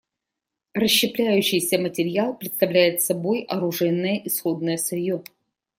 Расщепляющийся 0.73 1.77
материал 1.77 2.35
представляет 2.35 3.03
собой 3.03 3.43
оружейное 3.43 4.19
исходное 4.25 4.77
сырье. 4.77 5.21